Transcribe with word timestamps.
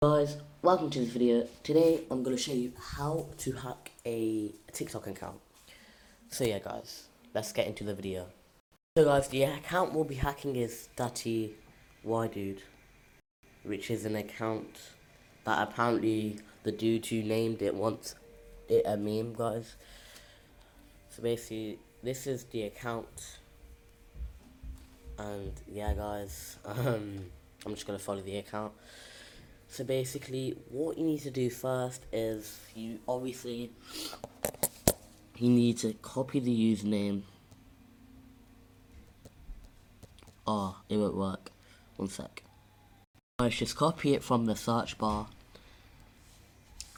Guys, 0.00 0.36
welcome 0.62 0.90
to 0.90 1.00
this 1.00 1.08
video. 1.08 1.48
Today 1.64 2.04
I'm 2.08 2.22
going 2.22 2.36
to 2.36 2.40
show 2.40 2.52
you 2.52 2.72
how 2.80 3.26
to 3.38 3.50
hack 3.50 3.90
a 4.06 4.52
TikTok 4.70 5.08
account. 5.08 5.40
So 6.28 6.44
yeah 6.44 6.60
guys, 6.60 7.08
let's 7.34 7.52
get 7.52 7.66
into 7.66 7.82
the 7.82 7.94
video. 7.94 8.26
So 8.96 9.06
guys, 9.06 9.26
the 9.26 9.42
account 9.42 9.92
we'll 9.92 10.04
be 10.04 10.14
hacking 10.14 10.54
is 10.54 10.88
Datty 10.96 11.54
Y 12.04 12.28
Dude, 12.28 12.62
which 13.64 13.90
is 13.90 14.04
an 14.04 14.14
account 14.14 14.78
that 15.42 15.68
apparently 15.68 16.38
the 16.62 16.70
dude 16.70 17.04
who 17.06 17.24
named 17.24 17.60
it 17.60 17.74
wants 17.74 18.14
it 18.68 18.84
a 18.86 18.96
meme 18.96 19.34
guys. 19.34 19.74
So 21.10 21.24
basically, 21.24 21.80
this 22.04 22.28
is 22.28 22.44
the 22.44 22.62
account. 22.62 23.38
And 25.18 25.60
yeah 25.66 25.92
guys, 25.92 26.56
um, 26.64 27.18
I'm 27.66 27.74
just 27.74 27.84
going 27.84 27.98
to 27.98 28.04
follow 28.04 28.20
the 28.20 28.36
account. 28.36 28.74
So 29.68 29.84
basically, 29.84 30.56
what 30.70 30.98
you 30.98 31.04
need 31.04 31.20
to 31.20 31.30
do 31.30 31.50
first 31.50 32.04
is 32.12 32.58
you 32.74 32.98
obviously 33.06 33.70
you 35.36 35.50
need 35.50 35.78
to 35.78 35.92
copy 35.94 36.40
the 36.40 36.50
username. 36.50 37.22
Oh, 40.46 40.76
it 40.88 40.96
won't 40.96 41.16
work. 41.16 41.52
One 41.96 42.08
sec. 42.08 42.42
Guys, 43.38 43.54
just 43.54 43.76
copy 43.76 44.14
it 44.14 44.24
from 44.24 44.46
the 44.46 44.56
search 44.56 44.98
bar. 44.98 45.28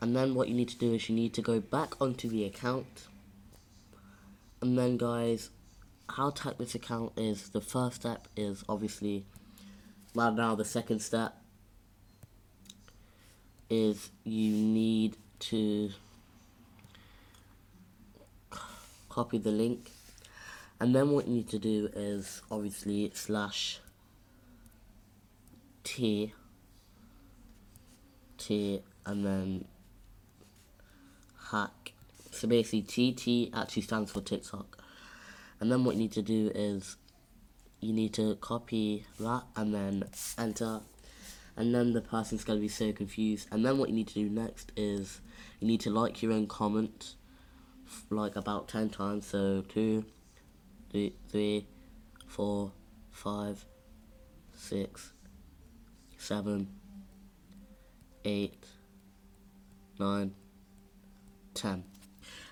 And 0.00 0.16
then 0.16 0.34
what 0.34 0.48
you 0.48 0.54
need 0.54 0.70
to 0.70 0.78
do 0.78 0.94
is 0.94 1.08
you 1.08 1.14
need 1.14 1.34
to 1.34 1.42
go 1.42 1.60
back 1.60 2.00
onto 2.00 2.28
the 2.28 2.44
account. 2.44 3.06
And 4.60 4.76
then 4.76 4.96
guys, 4.96 5.50
how 6.08 6.30
to 6.30 6.42
hack 6.42 6.58
this 6.58 6.74
account 6.74 7.12
is 7.16 7.50
the 7.50 7.60
first 7.60 7.96
step 7.96 8.26
is 8.36 8.64
obviously 8.68 9.26
right 10.14 10.34
now 10.34 10.54
the 10.54 10.64
second 10.64 11.00
step 11.00 11.36
is 13.74 14.10
you 14.24 14.52
need 14.52 15.16
to 15.40 15.90
copy 19.08 19.38
the 19.38 19.50
link. 19.50 19.90
And 20.80 20.94
then 20.94 21.10
what 21.10 21.26
you 21.26 21.34
need 21.34 21.48
to 21.50 21.58
do 21.58 21.88
is 21.94 22.42
obviously 22.50 23.10
slash 23.14 23.80
t 25.82 26.32
t 28.38 28.82
and 29.06 29.24
then 29.24 29.64
hack. 31.50 31.92
So 32.30 32.48
basically 32.48 32.82
tt 32.82 33.50
actually 33.54 33.82
stands 33.82 34.10
for 34.10 34.20
tiktok. 34.20 34.82
And 35.60 35.70
then 35.70 35.84
what 35.84 35.94
you 35.94 36.02
need 36.02 36.12
to 36.12 36.22
do 36.22 36.50
is 36.54 36.96
you 37.80 37.92
need 37.92 38.12
to 38.14 38.34
copy 38.36 39.06
that 39.20 39.44
and 39.56 39.74
then 39.74 40.04
enter 40.36 40.80
and 41.56 41.74
then 41.74 41.92
the 41.92 42.00
person's 42.00 42.44
going 42.44 42.58
to 42.58 42.60
be 42.60 42.68
so 42.68 42.92
confused 42.92 43.48
and 43.50 43.64
then 43.64 43.78
what 43.78 43.88
you 43.88 43.94
need 43.94 44.08
to 44.08 44.14
do 44.14 44.28
next 44.28 44.72
is 44.76 45.20
you 45.60 45.68
need 45.68 45.80
to 45.80 45.90
like 45.90 46.22
your 46.22 46.32
own 46.32 46.46
comment 46.46 47.14
like 48.10 48.36
about 48.36 48.68
10 48.68 48.90
times 48.90 49.26
so 49.26 49.62
two, 49.68 50.04
three, 50.90 51.14
three, 51.30 51.66
four, 52.26 52.72
five, 53.10 53.64
six, 54.52 55.12
seven, 56.16 56.68
eight, 58.24 58.64
nine, 59.98 60.34
ten. 61.54 61.84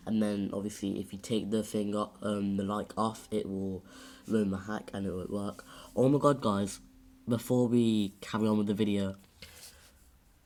And 0.05 0.23
then 0.23 0.51
obviously 0.53 1.01
if 1.01 1.13
you 1.13 1.19
take 1.19 1.51
the 1.51 1.63
thing 1.63 1.97
up, 1.97 2.17
um, 2.23 2.57
the 2.57 2.65
like 2.65 2.93
off, 2.97 3.29
it 3.31 3.49
will 3.49 3.85
ruin 4.27 4.51
the 4.51 4.59
hack 4.59 4.91
and 4.93 5.07
it 5.07 5.13
won't 5.13 5.33
work. 5.33 5.65
Oh 5.95 6.09
my 6.09 6.19
god 6.19 6.41
guys, 6.41 6.81
before 7.29 7.69
we 7.69 8.13
carry 8.21 8.49
on 8.49 8.59
with 8.59 8.67
the 8.67 8.75
video, 8.75 9.15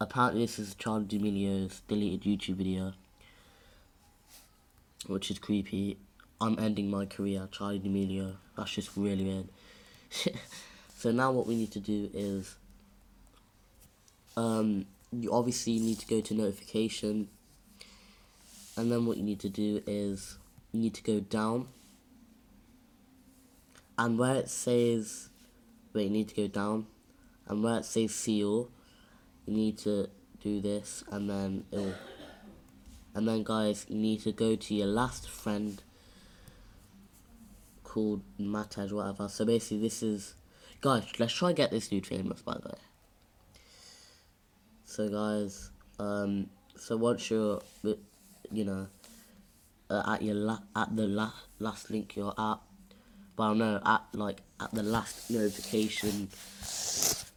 apparently 0.00 0.42
this 0.42 0.58
is 0.58 0.74
Charlie 0.74 1.06
D'Amelio's 1.06 1.80
deleted 1.88 2.22
YouTube 2.22 2.56
video, 2.56 2.92
which 5.06 5.30
is 5.30 5.38
creepy. 5.38 5.98
I'm 6.40 6.58
ending 6.58 6.90
my 6.90 7.06
career, 7.06 7.48
Charlie 7.50 7.78
D'Amelio. 7.78 8.36
That's 8.56 8.70
just 8.70 8.90
really 8.96 9.24
weird. 9.24 9.48
so 10.96 11.10
now 11.12 11.32
what 11.32 11.46
we 11.46 11.56
need 11.56 11.72
to 11.72 11.80
do 11.80 12.10
is, 12.12 12.56
um, 14.36 14.84
you 15.12 15.32
obviously 15.32 15.78
need 15.78 15.98
to 16.00 16.06
go 16.06 16.20
to 16.20 16.34
notification, 16.34 17.28
and 18.76 18.92
then 18.92 19.06
what 19.06 19.16
you 19.16 19.22
need 19.22 19.40
to 19.40 19.48
do 19.48 19.82
is, 19.86 20.36
you 20.72 20.80
need 20.80 20.94
to 20.94 21.02
go 21.02 21.20
down, 21.20 21.68
and 23.96 24.18
where 24.18 24.34
it 24.34 24.50
says 24.50 25.30
you 26.04 26.10
need 26.10 26.28
to 26.28 26.34
go 26.34 26.46
down. 26.48 26.86
And 27.48 27.62
where 27.62 27.78
it 27.78 27.84
says 27.84 28.14
seal 28.14 28.70
you 29.46 29.54
need 29.54 29.78
to 29.78 30.08
do 30.42 30.60
this 30.60 31.04
and 31.10 31.30
then 31.30 31.64
it'll 31.70 31.94
and 33.14 33.26
then 33.26 33.42
guys 33.42 33.86
you 33.88 33.96
need 33.96 34.20
to 34.20 34.32
go 34.32 34.56
to 34.56 34.74
your 34.74 34.86
last 34.86 35.28
friend 35.28 35.82
called 37.82 38.20
Mataj 38.38 38.92
whatever. 38.92 39.28
So 39.28 39.44
basically 39.46 39.78
this 39.78 40.02
is 40.02 40.34
guys 40.80 41.04
let's 41.18 41.32
try 41.32 41.52
get 41.52 41.70
this 41.70 41.88
dude 41.88 42.06
famous 42.06 42.42
by 42.42 42.54
the 42.54 42.68
way. 42.68 42.78
So 44.84 45.08
guys 45.08 45.70
um 45.98 46.50
so 46.76 46.96
once 46.96 47.30
you're 47.30 47.62
you 48.52 48.64
know 48.64 48.88
uh, 49.88 50.14
at 50.14 50.22
your 50.22 50.34
la 50.34 50.58
at 50.74 50.94
the 50.94 51.06
la 51.06 51.32
last 51.58 51.90
link 51.90 52.16
you're 52.16 52.34
at 52.36 52.58
well 53.36 53.54
no 53.54 53.80
at 53.84 54.02
like 54.12 54.42
at 54.60 54.72
the 54.72 54.82
last 54.82 55.30
notification 55.30 56.28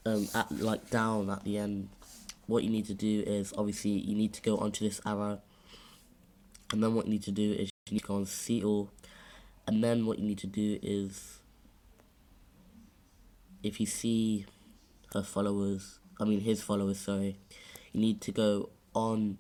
um 0.06 0.28
at 0.34 0.52
like 0.52 0.90
down 0.90 1.30
at 1.30 1.44
the 1.44 1.58
end 1.58 1.90
what 2.50 2.64
you 2.64 2.70
need 2.70 2.86
to 2.86 2.96
do 2.96 3.24
is 3.28 3.54
obviously 3.58 3.92
you 3.92 4.16
need 4.16 4.34
to 4.34 4.42
go 4.42 4.58
onto 4.58 4.84
this 4.84 5.00
arrow. 5.06 5.40
And 6.72 6.82
then 6.82 6.96
what 6.96 7.06
you 7.06 7.12
need 7.12 7.24
to 7.24 7.32
do 7.32 7.52
is 7.52 7.70
you 7.88 7.94
need 7.94 8.00
to 8.00 8.08
go 8.08 8.16
on 8.16 8.26
see 8.26 8.64
all 8.64 8.90
and 9.68 9.84
then 9.84 10.08
what 10.08 10.18
you 10.18 10.26
need 10.26 10.40
to 10.40 10.48
do 10.48 10.80
is 10.82 11.40
if 13.62 13.80
you 13.80 13.86
see 13.86 14.46
her 15.14 15.22
followers 15.22 16.00
I 16.20 16.26
mean 16.26 16.42
his 16.42 16.62
followers 16.64 17.00
sorry 17.00 17.38
you 17.94 18.02
need 18.02 18.22
to 18.22 18.32
go 18.32 18.70
on 18.96 19.38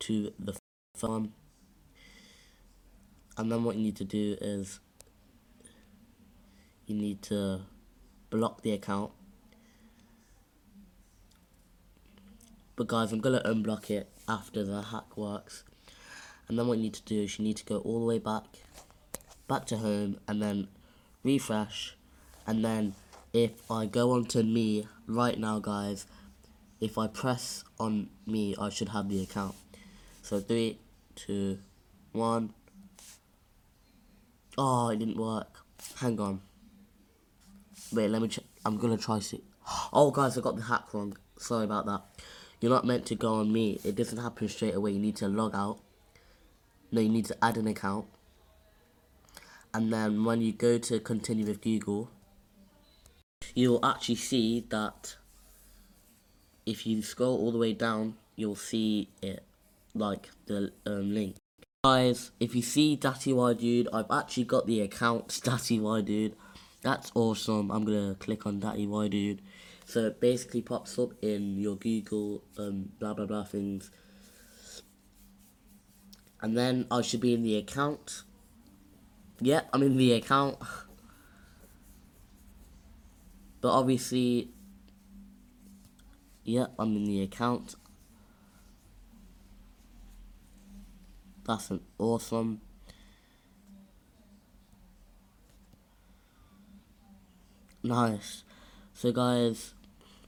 to 0.00 0.32
the 0.38 0.56
farm. 0.96 1.32
And 3.36 3.50
then 3.50 3.64
what 3.64 3.76
you 3.76 3.82
need 3.82 3.96
to 3.96 4.04
do 4.04 4.36
is 4.40 4.80
you 6.92 7.00
need 7.00 7.22
to 7.22 7.60
block 8.30 8.62
the 8.62 8.72
account. 8.72 9.12
But 12.76 12.86
guys, 12.86 13.12
I'm 13.12 13.20
going 13.20 13.40
to 13.40 13.48
unblock 13.48 13.90
it 13.90 14.10
after 14.28 14.64
the 14.64 14.82
hack 14.82 15.16
works. 15.16 15.64
And 16.48 16.58
then 16.58 16.66
what 16.66 16.78
you 16.78 16.84
need 16.84 16.94
to 16.94 17.02
do 17.02 17.22
is 17.22 17.38
you 17.38 17.44
need 17.44 17.56
to 17.58 17.64
go 17.64 17.78
all 17.78 18.00
the 18.00 18.06
way 18.06 18.18
back, 18.18 18.44
back 19.48 19.66
to 19.66 19.78
home, 19.78 20.18
and 20.26 20.42
then 20.42 20.68
refresh. 21.22 21.96
And 22.46 22.64
then 22.64 22.94
if 23.32 23.70
I 23.70 23.86
go 23.86 24.12
on 24.12 24.24
to 24.26 24.42
me 24.42 24.86
right 25.06 25.38
now, 25.38 25.58
guys, 25.58 26.06
if 26.80 26.98
I 26.98 27.06
press 27.06 27.64
on 27.78 28.08
me, 28.26 28.56
I 28.58 28.68
should 28.68 28.88
have 28.90 29.08
the 29.08 29.22
account. 29.22 29.54
So 30.22 30.40
three, 30.40 30.78
two, 31.14 31.58
one. 32.12 32.54
Oh, 34.58 34.88
it 34.88 34.98
didn't 34.98 35.16
work. 35.16 35.58
Hang 35.96 36.18
on. 36.20 36.40
Wait, 37.92 38.08
let 38.08 38.22
me 38.22 38.28
check. 38.28 38.44
I'm 38.64 38.78
gonna 38.78 38.96
try 38.96 39.18
see. 39.20 39.42
Oh, 39.92 40.10
guys, 40.10 40.36
I 40.36 40.40
got 40.40 40.56
the 40.56 40.62
hack 40.62 40.92
wrong. 40.92 41.16
Sorry 41.38 41.64
about 41.64 41.86
that. 41.86 42.02
You're 42.60 42.70
not 42.70 42.86
meant 42.86 43.06
to 43.06 43.14
go 43.14 43.34
on 43.34 43.52
me. 43.52 43.80
It 43.84 43.96
doesn't 43.96 44.18
happen 44.18 44.48
straight 44.48 44.74
away. 44.74 44.92
You 44.92 45.00
need 45.00 45.16
to 45.16 45.28
log 45.28 45.54
out. 45.54 45.80
No, 46.90 47.00
you 47.00 47.08
need 47.08 47.26
to 47.26 47.44
add 47.44 47.56
an 47.56 47.66
account. 47.66 48.06
And 49.74 49.92
then 49.92 50.24
when 50.24 50.40
you 50.40 50.52
go 50.52 50.78
to 50.78 51.00
continue 51.00 51.46
with 51.46 51.60
Google, 51.60 52.10
you'll 53.54 53.84
actually 53.84 54.16
see 54.16 54.64
that 54.68 55.16
if 56.66 56.86
you 56.86 57.02
scroll 57.02 57.36
all 57.38 57.52
the 57.52 57.58
way 57.58 57.72
down, 57.72 58.16
you'll 58.36 58.56
see 58.56 59.08
it, 59.20 59.42
like 59.94 60.30
the 60.46 60.72
um, 60.86 61.14
link. 61.14 61.36
Guys, 61.84 62.30
if 62.38 62.54
you 62.54 62.62
see 62.62 62.96
Datty 62.96 63.34
Y 63.34 63.54
Dude, 63.54 63.88
I've 63.92 64.10
actually 64.10 64.44
got 64.44 64.66
the 64.66 64.80
account 64.80 65.28
Datty 65.44 65.80
Y 65.80 66.00
Dude. 66.02 66.36
That's 66.82 67.12
awesome. 67.14 67.70
I'm 67.70 67.84
gonna 67.84 68.16
click 68.18 68.44
on 68.44 68.60
that 68.60 68.76
EY 68.78 69.08
dude. 69.08 69.42
So 69.84 70.06
it 70.06 70.20
basically 70.20 70.62
pops 70.62 70.98
up 70.98 71.10
in 71.22 71.58
your 71.58 71.76
Google 71.76 72.42
um, 72.58 72.90
blah 72.98 73.14
blah 73.14 73.26
blah 73.26 73.44
things. 73.44 73.90
And 76.40 76.58
then 76.58 76.86
I 76.90 77.02
should 77.02 77.20
be 77.20 77.34
in 77.34 77.44
the 77.44 77.56
account. 77.56 78.24
Yep, 79.40 79.68
I'm 79.72 79.82
in 79.82 79.96
the 79.96 80.12
account. 80.12 80.58
But 83.60 83.70
obviously, 83.70 84.50
yep, 86.42 86.72
I'm 86.80 86.96
in 86.96 87.04
the 87.04 87.22
account. 87.22 87.76
That's 91.46 91.70
an 91.70 91.80
awesome. 91.98 92.60
Nice. 97.82 98.44
So 98.94 99.10
guys, 99.12 99.74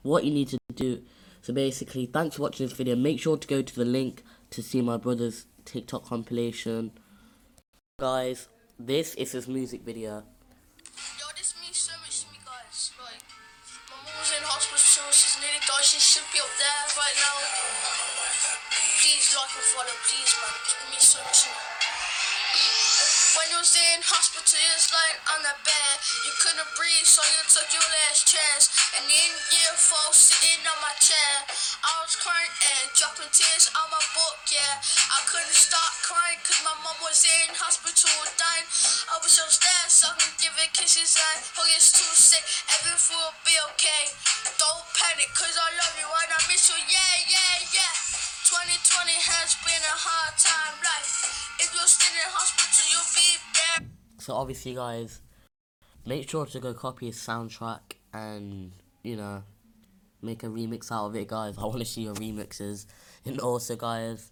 what 0.03 0.25
you 0.25 0.31
need 0.31 0.49
to 0.49 0.57
do, 0.75 1.01
So 1.45 1.53
basically, 1.53 2.07
thanks 2.07 2.35
for 2.37 2.41
watching 2.41 2.65
this 2.65 2.75
video. 2.75 2.95
Make 2.95 3.19
sure 3.19 3.37
to 3.37 3.47
go 3.47 3.61
to 3.61 3.75
the 3.75 3.85
link 3.85 4.23
to 4.49 4.63
see 4.63 4.81
my 4.81 4.97
brother's 4.97 5.45
TikTok 5.63 6.03
compilation. 6.03 6.89
Guys, 7.99 8.47
this 8.79 9.13
is 9.13 9.33
his 9.33 9.47
music 9.47 9.83
video. 9.83 10.23
Yo, 11.21 11.25
this 11.37 11.53
means 11.61 11.77
so 11.77 11.93
much 12.01 12.25
to 12.25 12.31
me, 12.33 12.39
guys. 12.43 12.89
Like, 12.97 13.21
my 13.93 14.09
mom 14.09 14.17
was 14.17 14.33
in 14.33 14.41
hospital, 14.41 15.05
she's 15.13 15.37
nearly 15.37 15.61
died. 15.61 15.85
She 15.85 15.99
should 16.01 16.25
be 16.33 16.39
up 16.39 16.49
there 16.57 16.81
right 16.97 17.13
now. 17.13 17.37
Please 19.05 19.37
like 19.37 19.53
and 19.53 19.69
follow, 19.69 19.95
please, 20.01 20.33
man. 20.41 20.49
It 20.49 20.89
means 20.89 21.05
so 21.05 21.21
much 21.21 21.43
to 21.45 21.49
me. 21.49 23.24
When 23.35 23.51
you 23.51 23.59
was 23.59 23.75
in 23.75 23.99
hospital, 23.99 24.55
was 24.55 24.87
like 24.95 25.17
on 25.35 25.43
the 25.43 25.55
bed. 25.67 25.95
You 26.23 26.31
couldn't 26.39 26.71
breathe, 26.79 27.03
so 27.03 27.19
you 27.19 27.43
took 27.51 27.67
your 27.75 27.83
last 27.83 28.31
chance. 28.31 28.71
And 28.95 29.03
in 29.03 29.31
year 29.51 29.75
four, 29.75 30.07
sitting 30.15 30.63
on 30.63 30.79
my 30.79 30.95
chair, 31.03 31.35
I 31.83 31.91
was 31.99 32.15
crying 32.15 32.47
and 32.47 32.87
dropping 32.95 33.27
tears 33.35 33.67
on 33.75 33.91
my 33.91 33.99
book. 34.15 34.39
Yeah, 34.47 34.79
I 35.11 35.19
couldn't 35.27 35.51
stop 35.51 35.91
crying 36.07 36.39
because 36.39 36.63
my 36.63 36.75
mom 36.79 36.95
was 37.03 37.27
in 37.27 37.51
hospital 37.59 38.15
dying. 38.39 38.67
I 39.11 39.19
was 39.19 39.35
just 39.35 39.59
there, 39.59 39.87
so 39.91 40.07
I 40.07 40.15
can 40.15 40.31
give 40.39 40.55
her 40.55 40.69
kisses 40.71 41.19
and 41.19 41.39
it's 41.75 41.91
too 41.91 42.07
sick. 42.15 42.45
Everything 42.71 43.19
will 43.19 43.35
be 43.43 43.55
okay. 43.75 44.03
Don't 44.55 44.85
panic, 44.95 45.27
cause 45.35 45.59
I 45.59 45.69
love 45.75 45.95
you 45.99 46.07
and 46.07 46.31
I 46.31 46.39
miss 46.47 46.71
you. 46.71 46.79
Yeah, 46.87 47.15
yeah, 47.27 47.55
yeah. 47.75 47.93
2020 48.47 49.11
has 49.27 49.59
been 49.67 49.83
a 49.83 49.95
hard 49.99 50.33
time 50.39 50.79
life. 50.79 51.44
So 54.25 54.33
obviously, 54.33 54.73
guys, 54.73 55.21
make 56.05 56.27
sure 56.29 56.45
to 56.47 56.59
go 56.59 56.73
copy 56.73 57.07
his 57.07 57.17
soundtrack 57.17 57.97
and 58.13 58.71
you 59.03 59.15
know 59.15 59.43
make 60.21 60.43
a 60.43 60.47
remix 60.47 60.91
out 60.91 61.05
of 61.05 61.15
it, 61.15 61.27
guys. 61.27 61.57
I 61.59 61.65
want 61.65 61.79
to 61.79 61.85
see 61.85 62.01
your 62.01 62.15
remixes. 62.15 62.87
And 63.25 63.39
also, 63.39 63.75
guys, 63.75 64.31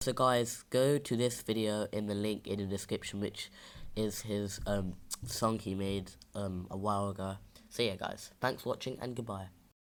so 0.00 0.12
guys, 0.12 0.64
go 0.70 0.98
to 0.98 1.16
this 1.16 1.40
video 1.42 1.86
in 1.92 2.06
the 2.06 2.14
link 2.14 2.46
in 2.46 2.58
the 2.58 2.66
description, 2.66 3.20
which 3.20 3.50
is 3.96 4.22
his 4.22 4.60
um 4.66 4.94
song 5.26 5.58
he 5.58 5.74
made 5.74 6.10
um 6.34 6.66
a 6.70 6.76
while 6.76 7.10
ago. 7.10 7.36
So 7.70 7.82
yeah, 7.82 7.96
guys, 7.96 8.30
thanks 8.40 8.62
for 8.62 8.70
watching 8.70 8.98
and 9.00 9.14
goodbye. 9.14 9.53